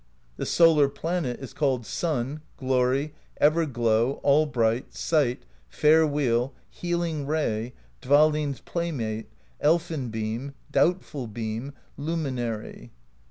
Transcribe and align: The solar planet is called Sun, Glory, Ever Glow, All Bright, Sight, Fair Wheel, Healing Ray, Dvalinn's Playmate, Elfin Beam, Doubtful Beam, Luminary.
The 0.37 0.47
solar 0.47 0.89
planet 0.89 1.39
is 1.39 1.53
called 1.53 1.85
Sun, 1.85 2.41
Glory, 2.57 3.13
Ever 3.37 3.67
Glow, 3.67 4.13
All 4.23 4.47
Bright, 4.47 4.95
Sight, 4.95 5.43
Fair 5.69 6.07
Wheel, 6.07 6.55
Healing 6.71 7.27
Ray, 7.27 7.73
Dvalinn's 8.01 8.61
Playmate, 8.61 9.29
Elfin 9.59 10.09
Beam, 10.09 10.55
Doubtful 10.71 11.27
Beam, 11.27 11.75
Luminary. 11.97 12.89